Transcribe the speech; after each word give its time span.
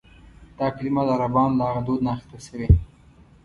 دا 0.57 0.67
کلیمه 0.75 1.01
د 1.07 1.09
عربانو 1.15 1.57
له 1.59 1.63
هغه 1.69 1.81
دود 1.87 1.99
نه 2.05 2.09
اخیستل 2.15 2.39
شوې. 2.47 2.69